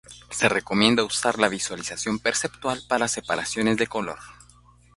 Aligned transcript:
Se 0.31 0.49
recomienda 0.49 1.03
usar 1.03 1.37
la 1.37 1.47
visualización 1.47 2.17
perceptual 2.17 2.81
para 2.89 3.07
separaciones 3.07 3.77
de 3.77 3.85
color. 3.85 4.17